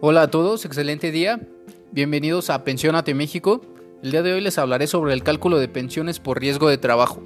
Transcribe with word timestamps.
Hola 0.00 0.22
a 0.22 0.30
todos, 0.30 0.64
excelente 0.64 1.10
día. 1.10 1.40
Bienvenidos 1.90 2.50
a 2.50 2.62
Pensionate 2.62 3.14
México. 3.14 3.62
El 4.00 4.12
día 4.12 4.22
de 4.22 4.32
hoy 4.32 4.40
les 4.40 4.56
hablaré 4.56 4.86
sobre 4.86 5.12
el 5.12 5.24
cálculo 5.24 5.58
de 5.58 5.66
pensiones 5.66 6.20
por 6.20 6.38
riesgo 6.38 6.68
de 6.68 6.78
trabajo. 6.78 7.20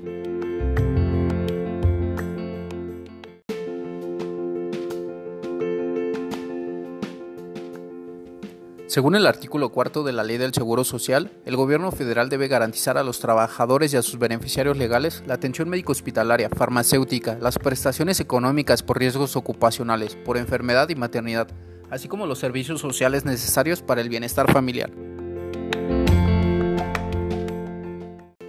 Según 8.86 9.16
el 9.16 9.26
artículo 9.26 9.68
cuarto 9.68 10.02
de 10.02 10.12
la 10.12 10.24
Ley 10.24 10.38
del 10.38 10.54
Seguro 10.54 10.84
Social, 10.84 11.30
el 11.44 11.56
gobierno 11.56 11.92
federal 11.92 12.30
debe 12.30 12.48
garantizar 12.48 12.96
a 12.96 13.04
los 13.04 13.20
trabajadores 13.20 13.92
y 13.92 13.98
a 13.98 14.02
sus 14.02 14.18
beneficiarios 14.18 14.78
legales 14.78 15.22
la 15.26 15.34
atención 15.34 15.68
médico 15.68 15.92
hospitalaria, 15.92 16.48
farmacéutica, 16.48 17.36
las 17.38 17.58
prestaciones 17.58 18.18
económicas 18.18 18.82
por 18.82 18.98
riesgos 18.98 19.36
ocupacionales, 19.36 20.16
por 20.16 20.38
enfermedad 20.38 20.88
y 20.88 20.94
maternidad, 20.94 21.48
así 21.92 22.08
como 22.08 22.26
los 22.26 22.38
servicios 22.38 22.80
sociales 22.80 23.26
necesarios 23.26 23.82
para 23.82 24.00
el 24.00 24.08
bienestar 24.08 24.50
familiar. 24.50 24.90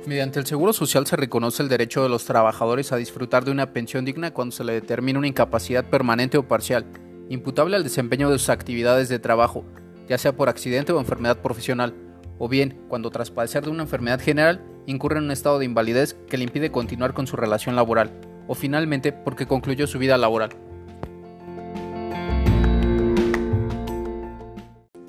Mediante 0.08 0.40
el 0.40 0.46
Seguro 0.46 0.72
Social 0.72 1.06
se 1.06 1.18
reconoce 1.18 1.62
el 1.62 1.68
derecho 1.68 2.04
de 2.04 2.10
los 2.10 2.24
trabajadores 2.24 2.94
a 2.94 2.96
disfrutar 2.96 3.44
de 3.44 3.52
una 3.52 3.74
pensión 3.74 4.06
digna 4.06 4.32
cuando 4.32 4.56
se 4.56 4.64
le 4.64 4.72
determina 4.72 5.20
una 5.20 5.28
incapacidad 5.28 5.84
permanente 5.84 6.38
o 6.38 6.48
parcial, 6.48 6.86
imputable 7.28 7.76
al 7.76 7.84
desempeño 7.84 8.30
de 8.30 8.40
sus 8.40 8.48
actividades 8.48 9.10
de 9.10 9.20
trabajo, 9.20 9.66
ya 10.08 10.18
sea 10.18 10.38
por 10.38 10.48
accidente 10.48 10.94
o 10.94 11.00
enfermedad 11.00 11.42
profesional, 11.42 11.94
o 12.40 12.48
bien 12.48 12.80
cuando 12.88 13.10
tras 13.10 13.30
padecer 13.30 13.66
de 13.66 13.72
una 13.72 13.84
enfermedad 13.84 14.22
general 14.22 14.64
incurre 14.86 15.18
en 15.18 15.26
un 15.26 15.32
estado 15.32 15.60
de 15.60 15.66
invalidez 15.66 16.16
que 16.30 16.38
le 16.38 16.46
impide 16.46 16.72
continuar 16.72 17.14
con 17.14 17.28
su 17.28 17.36
relación 17.36 17.76
laboral, 17.76 18.10
o 18.48 18.56
finalmente 18.56 19.12
porque 19.12 19.48
concluyó 19.48 19.86
su 19.86 20.00
vida 20.00 20.18
laboral. 20.18 20.52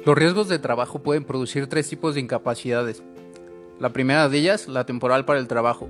Los 0.04 0.18
riesgos 0.18 0.48
de 0.50 0.58
trabajo 0.58 0.98
pueden 0.98 1.24
producir 1.24 1.66
tres 1.66 1.88
tipos 1.88 2.14
de 2.14 2.20
incapacidades. 2.20 3.02
La 3.80 3.94
primera 3.94 4.28
de 4.28 4.36
ellas, 4.36 4.68
la 4.68 4.84
temporal 4.84 5.24
para 5.24 5.38
el 5.38 5.48
trabajo. 5.48 5.88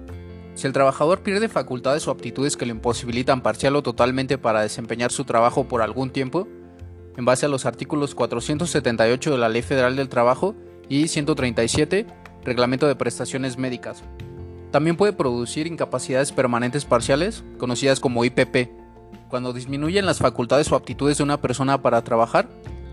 Si 0.54 0.68
el 0.68 0.72
trabajador 0.72 1.24
pierde 1.24 1.48
facultades 1.48 2.06
o 2.06 2.12
aptitudes 2.12 2.56
que 2.56 2.64
le 2.64 2.70
imposibilitan 2.70 3.42
parcial 3.42 3.74
o 3.74 3.82
totalmente 3.82 4.38
para 4.38 4.62
desempeñar 4.62 5.10
su 5.10 5.24
trabajo 5.24 5.66
por 5.66 5.82
algún 5.82 6.10
tiempo, 6.10 6.46
en 7.16 7.24
base 7.24 7.46
a 7.46 7.48
los 7.48 7.66
artículos 7.66 8.14
478 8.14 9.32
de 9.32 9.38
la 9.38 9.48
Ley 9.48 9.62
Federal 9.62 9.96
del 9.96 10.08
Trabajo 10.08 10.54
y 10.88 11.08
137, 11.08 12.06
Reglamento 12.44 12.86
de 12.86 12.94
Prestaciones 12.94 13.58
Médicas. 13.58 14.04
También 14.70 14.96
puede 14.96 15.12
producir 15.12 15.66
incapacidades 15.66 16.30
permanentes 16.30 16.84
parciales, 16.84 17.42
conocidas 17.58 17.98
como 17.98 18.24
IPP, 18.24 18.70
cuando 19.28 19.52
disminuyen 19.52 20.06
las 20.06 20.18
facultades 20.18 20.70
o 20.70 20.76
aptitudes 20.76 21.18
de 21.18 21.24
una 21.24 21.40
persona 21.40 21.82
para 21.82 22.04
trabajar 22.04 22.48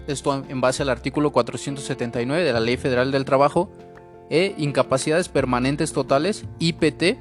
esto 0.08 0.44
en 0.48 0.62
base 0.62 0.84
al 0.84 0.90
artículo 0.90 1.32
479 1.32 2.44
de 2.44 2.54
la 2.54 2.60
Ley 2.60 2.78
Federal 2.78 3.12
del 3.12 3.26
Trabajo, 3.26 3.72
e 4.30 4.56
incapacidades 4.58 5.28
permanentes 5.28 5.92
totales, 5.92 6.46
IPT, 6.60 7.18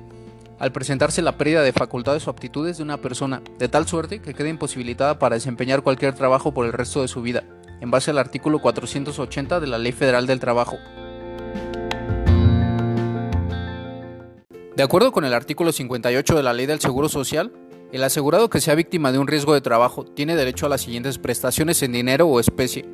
al 0.60 0.72
presentarse 0.72 1.22
la 1.22 1.36
pérdida 1.36 1.62
de 1.62 1.72
facultades 1.72 2.26
o 2.28 2.30
aptitudes 2.30 2.76
de 2.76 2.84
una 2.84 2.98
persona, 2.98 3.42
de 3.58 3.68
tal 3.68 3.88
suerte 3.88 4.20
que 4.20 4.34
quede 4.34 4.50
imposibilitada 4.50 5.18
para 5.18 5.34
desempeñar 5.34 5.82
cualquier 5.82 6.14
trabajo 6.14 6.54
por 6.54 6.66
el 6.66 6.72
resto 6.72 7.02
de 7.02 7.08
su 7.08 7.20
vida, 7.20 7.42
en 7.80 7.90
base 7.90 8.12
al 8.12 8.18
artículo 8.18 8.60
480 8.60 9.58
de 9.58 9.66
la 9.66 9.78
Ley 9.78 9.92
Federal 9.92 10.26
del 10.26 10.38
Trabajo. 10.38 10.76
De 14.76 14.84
acuerdo 14.84 15.10
con 15.10 15.24
el 15.24 15.34
artículo 15.34 15.72
58 15.72 16.36
de 16.36 16.42
la 16.42 16.52
Ley 16.52 16.66
del 16.66 16.80
Seguro 16.80 17.08
Social, 17.08 17.52
el 17.92 18.04
asegurado 18.04 18.50
que 18.50 18.60
sea 18.60 18.74
víctima 18.74 19.10
de 19.10 19.18
un 19.18 19.26
riesgo 19.26 19.52
de 19.52 19.60
trabajo 19.60 20.04
tiene 20.04 20.36
derecho 20.36 20.66
a 20.66 20.68
las 20.68 20.82
siguientes 20.82 21.18
prestaciones 21.18 21.82
en 21.82 21.92
dinero 21.92 22.28
o 22.28 22.38
especie. 22.38 22.84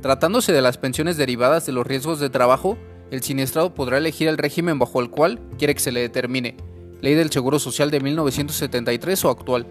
Tratándose 0.00 0.52
de 0.52 0.62
las 0.62 0.78
pensiones 0.78 1.16
derivadas 1.16 1.64
de 1.64 1.72
los 1.72 1.86
riesgos 1.86 2.18
de 2.18 2.28
trabajo, 2.28 2.76
el 3.12 3.22
siniestrado 3.22 3.74
podrá 3.74 3.98
elegir 3.98 4.26
el 4.26 4.38
régimen 4.38 4.78
bajo 4.78 5.00
el 5.00 5.10
cual 5.10 5.40
quiere 5.58 5.74
que 5.74 5.80
se 5.80 5.92
le 5.92 6.00
determine, 6.00 6.56
Ley 7.00 7.14
del 7.14 7.30
Seguro 7.30 7.58
Social 7.58 7.90
de 7.90 8.00
1973 8.00 9.24
o 9.24 9.30
actual, 9.30 9.66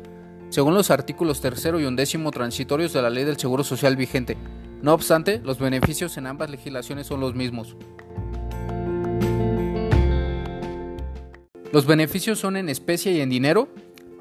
según 0.49 0.73
los 0.73 0.89
artículos 0.89 1.41
3 1.41 1.65
y 1.79 1.85
11 1.85 2.17
transitorios 2.31 2.93
de 2.93 3.01
la 3.01 3.09
Ley 3.09 3.25
del 3.25 3.37
Seguro 3.37 3.63
Social 3.63 3.95
vigente. 3.97 4.37
No 4.81 4.93
obstante, 4.93 5.41
los 5.43 5.59
beneficios 5.59 6.17
en 6.17 6.27
ambas 6.27 6.49
legislaciones 6.49 7.07
son 7.07 7.19
los 7.19 7.35
mismos. 7.35 7.75
Los 11.71 11.85
beneficios 11.85 12.37
son 12.39 12.57
en 12.57 12.67
especie 12.67 13.13
y 13.13 13.21
en 13.21 13.29
dinero, 13.29 13.69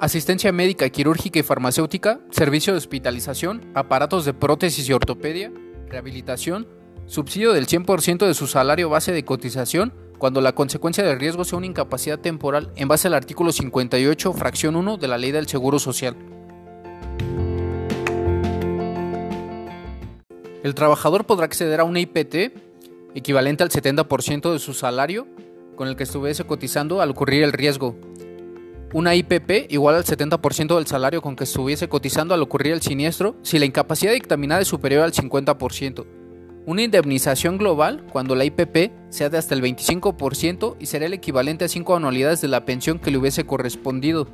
asistencia 0.00 0.50
médica, 0.50 0.88
quirúrgica 0.88 1.38
y 1.38 1.42
farmacéutica, 1.42 2.20
servicio 2.30 2.72
de 2.72 2.78
hospitalización, 2.78 3.70
aparatos 3.74 4.24
de 4.24 4.32
prótesis 4.32 4.88
y 4.88 4.94
ortopedia, 4.94 5.52
rehabilitación, 5.88 6.66
subsidio 7.06 7.52
del 7.52 7.66
100% 7.66 8.26
de 8.26 8.34
su 8.34 8.46
salario 8.46 8.88
base 8.88 9.12
de 9.12 9.24
cotización 9.24 9.92
cuando 10.18 10.40
la 10.40 10.54
consecuencia 10.54 11.04
del 11.04 11.20
riesgo 11.20 11.44
sea 11.44 11.58
una 11.58 11.66
incapacidad 11.66 12.18
temporal 12.18 12.72
en 12.76 12.88
base 12.88 13.08
al 13.08 13.14
artículo 13.14 13.52
58, 13.52 14.32
fracción 14.32 14.74
1 14.76 14.96
de 14.96 15.08
la 15.08 15.18
Ley 15.18 15.32
del 15.32 15.46
Seguro 15.46 15.78
Social. 15.78 16.16
El 20.62 20.74
trabajador 20.74 21.26
podrá 21.26 21.44
acceder 21.44 21.80
a 21.80 21.84
una 21.84 22.00
IPT 22.00 22.34
equivalente 23.14 23.62
al 23.62 23.70
70% 23.70 24.52
de 24.52 24.58
su 24.58 24.72
salario 24.72 25.26
con 25.76 25.88
el 25.88 25.96
que 25.96 26.04
estuviese 26.04 26.44
cotizando 26.44 27.00
al 27.00 27.10
ocurrir 27.10 27.42
el 27.42 27.52
riesgo, 27.52 27.96
una 28.92 29.14
IPP 29.14 29.70
igual 29.70 29.94
al 29.94 30.04
70% 30.04 30.74
del 30.74 30.86
salario 30.86 31.22
con 31.22 31.36
que 31.36 31.44
estuviese 31.44 31.88
cotizando 31.88 32.34
al 32.34 32.42
ocurrir 32.42 32.72
el 32.72 32.82
siniestro 32.82 33.36
si 33.42 33.58
la 33.58 33.66
incapacidad 33.66 34.12
dictaminada 34.12 34.62
es 34.62 34.68
superior 34.68 35.04
al 35.04 35.12
50%. 35.12 36.06
Una 36.66 36.82
indemnización 36.82 37.56
global 37.56 38.04
cuando 38.12 38.34
la 38.34 38.44
IPP 38.44 38.92
sea 39.08 39.28
de 39.28 39.38
hasta 39.38 39.54
el 39.54 39.62
25% 39.62 40.76
y 40.78 40.86
será 40.86 41.06
el 41.06 41.14
equivalente 41.14 41.64
a 41.64 41.68
5 41.68 41.96
anualidades 41.96 42.40
de 42.40 42.48
la 42.48 42.64
pensión 42.64 42.98
que 42.98 43.10
le 43.10 43.18
hubiese 43.18 43.44
correspondido. 43.44 44.28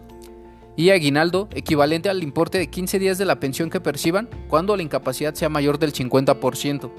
Y 0.74 0.90
aguinaldo 0.90 1.48
equivalente 1.54 2.08
al 2.08 2.22
importe 2.22 2.58
de 2.58 2.68
15 2.68 2.98
días 2.98 3.18
de 3.18 3.24
la 3.24 3.40
pensión 3.40 3.70
que 3.70 3.80
perciban 3.80 4.28
cuando 4.48 4.76
la 4.76 4.82
incapacidad 4.82 5.34
sea 5.34 5.48
mayor 5.48 5.78
del 5.78 5.92
50%. 5.92 6.90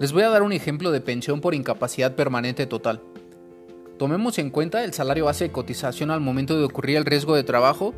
Les 0.00 0.12
voy 0.12 0.22
a 0.22 0.28
dar 0.28 0.44
un 0.44 0.52
ejemplo 0.52 0.92
de 0.92 1.00
pensión 1.00 1.40
por 1.40 1.56
incapacidad 1.56 2.14
permanente 2.14 2.66
total. 2.66 3.02
Tomemos 3.98 4.38
en 4.38 4.50
cuenta 4.50 4.84
el 4.84 4.94
salario 4.94 5.24
base 5.24 5.44
de 5.44 5.52
cotización 5.52 6.12
al 6.12 6.20
momento 6.20 6.56
de 6.56 6.64
ocurrir 6.64 6.96
el 6.96 7.04
riesgo 7.04 7.34
de 7.34 7.42
trabajo 7.42 7.94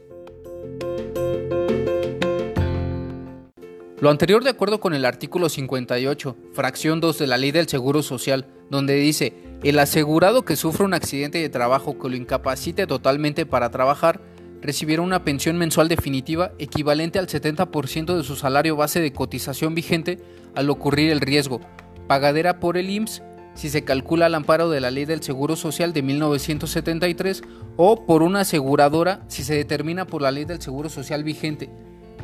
Lo 3.99 4.11
anterior 4.11 4.45
de 4.45 4.51
acuerdo 4.51 4.79
con 4.79 4.93
el 4.95 5.07
artículo 5.07 5.49
58, 5.49 6.37
fracción 6.53 7.01
2 7.01 7.19
de 7.19 7.27
la 7.27 7.39
Ley 7.39 7.51
del 7.51 7.69
Seguro 7.69 8.03
Social, 8.03 8.47
donde 8.71 8.95
dice, 8.95 9.33
el 9.63 9.79
asegurado 9.79 10.45
que 10.45 10.57
sufre 10.57 10.85
un 10.85 10.93
accidente 10.93 11.39
de 11.39 11.49
trabajo 11.49 11.99
que 11.99 12.11
lo 12.11 12.17
incapacite 12.17 12.87
totalmente 12.87 13.47
para 13.47 13.71
trabajar, 13.71 14.21
recibirá 14.61 15.01
una 15.01 15.25
pensión 15.25 15.57
mensual 15.57 15.89
definitiva 15.89 16.53
equivalente 16.59 17.19
al 17.19 17.27
70% 17.27 18.15
de 18.17 18.23
su 18.23 18.37
salario 18.37 18.77
base 18.77 19.01
de 19.01 19.13
cotización 19.13 19.75
vigente 19.75 20.19
al 20.55 20.69
ocurrir 20.69 21.11
el 21.11 21.21
riesgo, 21.21 21.63
pagadera 22.07 22.61
por 22.61 22.77
el 22.77 22.91
IMSS 22.91 23.23
si 23.57 23.71
se 23.71 23.85
calcula 23.85 24.27
al 24.27 24.35
amparo 24.35 24.71
de 24.71 24.81
la 24.81 24.91
Ley 24.91 25.07
del 25.07 25.23
Seguro 25.23 25.57
Social 25.57 25.93
de 25.93 26.03
1973 26.03 27.43
o 27.77 28.07
por 28.07 28.23
una 28.23 28.41
aseguradora 28.41 29.23
si 29.29 29.43
se 29.43 29.55
determina 29.55 30.07
por 30.07 30.23
la 30.23 30.31
Ley 30.31 30.45
del 30.45 30.63
Seguro 30.63 30.89
Social 30.89 31.25
vigente, 31.25 31.71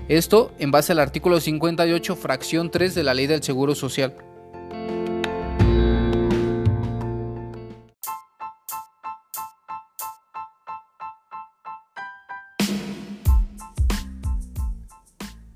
Esto 0.08 0.52
en 0.58 0.70
base 0.70 0.92
al 0.92 0.98
artículo 0.98 1.40
58, 1.40 2.16
fracción 2.16 2.70
3 2.70 2.94
de 2.94 3.02
la 3.02 3.14
Ley 3.14 3.26
del 3.26 3.42
Seguro 3.42 3.74
Social. 3.74 4.14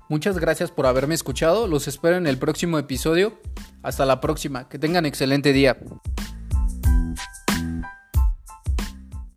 Muchas 0.09 0.39
gracias 0.39 0.71
por 0.71 0.87
haberme 0.87 1.13
escuchado, 1.13 1.67
los 1.67 1.87
espero 1.87 2.15
en 2.15 2.27
el 2.27 2.37
próximo 2.37 2.79
episodio. 2.79 3.37
Hasta 3.87 4.05
la 4.05 4.19
próxima, 4.19 4.67
que 4.67 4.77
tengan 4.77 5.05
excelente 5.05 5.53
día. 5.53 5.77